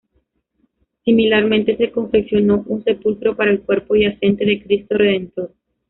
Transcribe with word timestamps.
Similarmente, 1.05 1.77
se 1.77 1.91
confeccionó 1.91 2.63
un 2.65 2.83
Sepulcro 2.83 3.35
para 3.35 3.51
el 3.51 3.61
cuerpo 3.61 3.95
yacente 3.95 4.43
de 4.45 4.63
Cristo 4.63 4.97
Redentor. 4.97 5.51